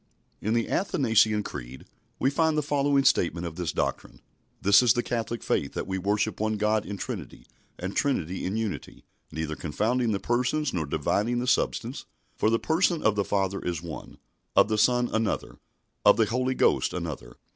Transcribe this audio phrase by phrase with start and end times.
[0.41, 1.85] In the Athanasian Creed
[2.17, 4.19] we find the following statement of this doctrine:
[4.59, 7.45] "This is the Catholic Faith, that we worship one God in Trinity,
[7.77, 9.03] and Trinity in Unity.
[9.31, 12.05] Neither confounding the Persons nor dividing the Substance.
[12.35, 14.17] For the Person of the Father is one,
[14.55, 15.59] of the Son another,
[16.03, 17.37] of the Holy Ghost another.